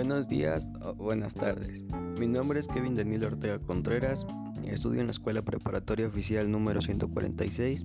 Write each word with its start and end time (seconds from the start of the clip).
Buenos 0.00 0.28
días 0.28 0.66
o 0.80 0.94
buenas 0.94 1.34
tardes. 1.34 1.82
Mi 2.18 2.26
nombre 2.26 2.58
es 2.58 2.66
Kevin 2.68 2.96
Daniel 2.96 3.24
Ortega 3.24 3.58
Contreras, 3.58 4.26
estudio 4.64 5.02
en 5.02 5.08
la 5.08 5.10
Escuela 5.10 5.42
Preparatoria 5.42 6.06
Oficial 6.06 6.50
número 6.50 6.80
146 6.80 7.84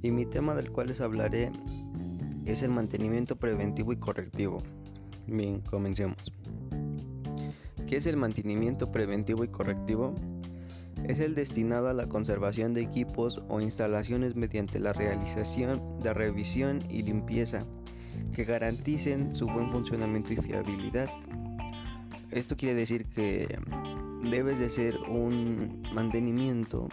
y 0.00 0.10
mi 0.10 0.24
tema 0.24 0.54
del 0.54 0.72
cual 0.72 0.86
les 0.86 1.02
hablaré 1.02 1.52
es 2.46 2.62
el 2.62 2.70
mantenimiento 2.70 3.36
preventivo 3.36 3.92
y 3.92 3.96
correctivo. 3.96 4.62
Bien, 5.26 5.60
comencemos. 5.60 6.16
¿Qué 7.86 7.96
es 7.96 8.06
el 8.06 8.16
mantenimiento 8.16 8.90
preventivo 8.90 9.44
y 9.44 9.48
correctivo? 9.48 10.14
Es 11.04 11.18
el 11.18 11.34
destinado 11.34 11.90
a 11.90 11.92
la 11.92 12.08
conservación 12.08 12.72
de 12.72 12.80
equipos 12.80 13.42
o 13.50 13.60
instalaciones 13.60 14.34
mediante 14.34 14.80
la 14.80 14.94
realización 14.94 16.00
de 16.00 16.14
revisión 16.14 16.82
y 16.88 17.02
limpieza 17.02 17.66
que 18.32 18.44
garanticen 18.44 19.34
su 19.34 19.46
buen 19.46 19.70
funcionamiento 19.70 20.32
y 20.32 20.36
fiabilidad. 20.36 21.08
Esto 22.30 22.56
quiere 22.56 22.74
decir 22.74 23.06
que 23.06 23.58
debes 24.22 24.58
de 24.58 24.66
hacer 24.66 24.98
un 25.08 25.82
mantenimiento 25.92 26.88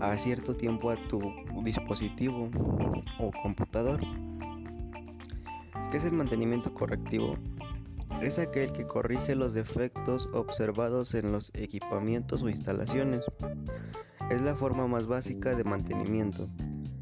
a 0.00 0.18
cierto 0.18 0.56
tiempo 0.56 0.90
a 0.90 0.96
tu 1.08 1.20
dispositivo 1.62 2.50
o 3.18 3.30
computador. 3.42 4.00
¿Qué 5.90 5.98
es 5.98 6.04
el 6.04 6.12
mantenimiento 6.12 6.74
correctivo? 6.74 7.36
Es 8.20 8.38
aquel 8.38 8.72
que 8.72 8.86
corrige 8.86 9.34
los 9.34 9.54
defectos 9.54 10.28
observados 10.32 11.14
en 11.14 11.32
los 11.32 11.50
equipamientos 11.54 12.42
o 12.42 12.48
instalaciones. 12.48 13.22
Es 14.30 14.40
la 14.40 14.54
forma 14.54 14.86
más 14.86 15.06
básica 15.06 15.54
de 15.54 15.64
mantenimiento 15.64 16.48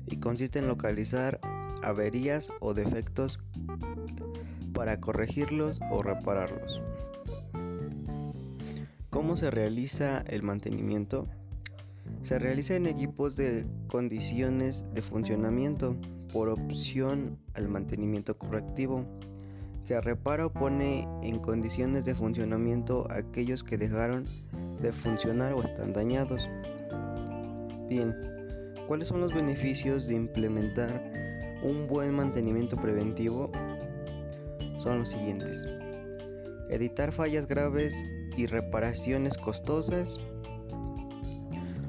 y 0.06 0.16
consiste 0.16 0.58
en 0.58 0.68
localizar 0.68 1.40
averías 1.82 2.50
o 2.60 2.74
defectos 2.74 3.40
para 4.72 5.00
corregirlos 5.00 5.80
o 5.90 6.02
repararlos. 6.02 6.80
¿Cómo 9.10 9.36
se 9.36 9.50
realiza 9.50 10.22
el 10.26 10.42
mantenimiento? 10.42 11.28
Se 12.22 12.38
realiza 12.38 12.76
en 12.76 12.86
equipos 12.86 13.36
de 13.36 13.66
condiciones 13.88 14.86
de 14.94 15.02
funcionamiento 15.02 15.96
por 16.32 16.48
opción 16.48 17.38
al 17.54 17.68
mantenimiento 17.68 18.38
correctivo. 18.38 19.04
Se 19.84 20.00
repara 20.00 20.46
o 20.46 20.52
pone 20.52 21.06
en 21.22 21.38
condiciones 21.40 22.04
de 22.04 22.14
funcionamiento 22.14 23.06
aquellos 23.10 23.62
que 23.62 23.76
dejaron 23.76 24.24
de 24.80 24.92
funcionar 24.92 25.52
o 25.52 25.62
están 25.62 25.92
dañados. 25.92 26.48
Bien, 27.88 28.14
¿cuáles 28.86 29.08
son 29.08 29.20
los 29.20 29.32
beneficios 29.32 30.06
de 30.06 30.14
implementar 30.14 31.02
un 31.62 31.86
buen 31.86 32.14
mantenimiento 32.14 32.76
preventivo 32.76 33.50
son 34.82 34.98
los 34.98 35.10
siguientes. 35.10 35.64
Evitar 36.68 37.12
fallas 37.12 37.46
graves 37.46 37.94
y 38.36 38.46
reparaciones 38.46 39.36
costosas. 39.36 40.18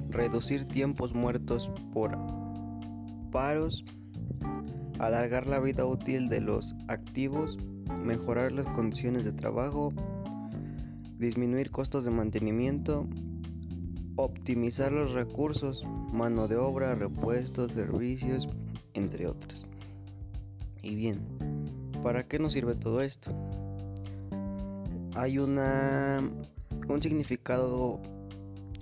Reducir 0.10 0.66
tiempos 0.66 1.14
muertos 1.16 1.72
por 1.92 2.16
paros. 3.32 3.84
Alargar 5.00 5.48
la 5.48 5.60
vida 5.60 5.86
útil 5.86 6.30
de 6.30 6.42
los 6.42 6.76
activos. 6.88 7.58
Mejorar 8.04 8.52
las 8.52 8.68
condiciones 8.68 9.26
de 9.26 9.32
trabajo. 9.32 9.92
Disminuir 11.18 11.72
costos 11.72 12.06
de 12.06 12.12
mantenimiento. 12.12 13.08
Optimizar 14.16 14.92
los 14.92 15.14
recursos, 15.14 15.84
mano 16.12 16.48
de 16.48 16.56
obra, 16.56 16.94
repuestos, 16.94 17.72
servicios, 17.72 18.48
entre 18.94 19.26
otras. 19.28 19.68
Y 20.84 20.96
bien, 20.96 21.20
¿para 22.04 22.28
qué 22.28 22.38
nos 22.38 22.54
sirve 22.54 22.76
todo 22.76 23.02
esto? 23.02 23.32
Hay 25.16 25.40
una 25.40 26.22
un 26.88 27.02
significado 27.02 28.00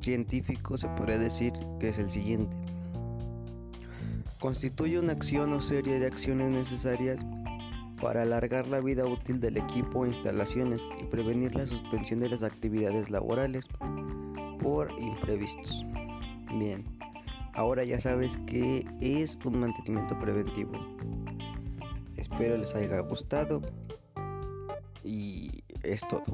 científico, 0.02 0.78
se 0.78 0.90
podría 0.90 1.18
decir, 1.18 1.54
que 1.80 1.90
es 1.90 2.00
el 2.00 2.10
siguiente. 2.10 2.58
Constituye 4.40 5.00
una 5.00 5.14
acción 5.14 5.54
o 5.54 5.62
serie 5.62 6.00
de 6.00 6.08
acciones 6.08 6.52
necesarias 6.52 7.24
para 8.02 8.24
alargar 8.24 8.68
la 8.68 8.80
vida 8.80 9.06
útil 9.06 9.40
del 9.40 9.58
equipo 9.58 10.00
o 10.00 10.06
instalaciones 10.08 10.82
y 11.00 11.06
prevenir 11.06 11.56
la 11.56 11.68
suspensión 11.68 12.20
de 12.20 12.30
las 12.30 12.42
actividades 12.42 13.12
laborales 13.12 13.68
por 14.62 14.92
imprevistos. 15.00 15.86
Bien, 16.58 16.86
Ahora 17.54 17.84
ya 17.84 18.00
sabes 18.00 18.38
que 18.48 18.86
es 19.02 19.38
un 19.44 19.60
mantenimiento 19.60 20.18
preventivo. 20.18 20.72
Espero 22.16 22.58
les 22.58 22.74
haya 22.76 23.00
gustado 23.02 23.62
y 25.04 25.62
es 25.84 26.02
todo. 26.08 26.34